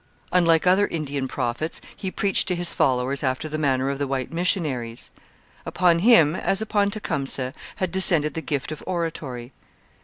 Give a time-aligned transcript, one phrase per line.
[0.31, 4.31] Unlike other Indian prophets, he preached to his followers after the manner of the white
[4.33, 5.11] missionaries.
[5.63, 9.51] Upon him, as upon Tecumseh, had descended the gift of oratory.